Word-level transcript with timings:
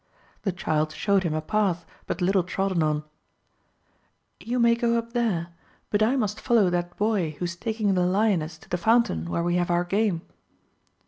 The 0.41 0.51
child 0.51 0.91
showed 0.93 1.21
him 1.21 1.35
a 1.35 1.43
path 1.43 1.85
but 2.07 2.21
little 2.21 2.41
trodden,— 2.41 3.03
^you 4.39 4.59
may 4.59 4.73
go 4.73 4.97
up 4.97 5.13
there, 5.13 5.49
but 5.91 6.01
I 6.01 6.15
must 6.15 6.41
follow 6.41 6.71
that 6.71 6.97
boy 6.97 7.35
who 7.37 7.45
is 7.45 7.55
taking 7.55 7.93
the 7.93 8.07
lioness 8.07 8.57
to 8.57 8.69
the 8.69 8.79
fountain 8.79 9.29
where 9.29 9.43
we 9.43 9.57
have 9.57 9.69
our 9.69 9.83
game. 9.83 10.23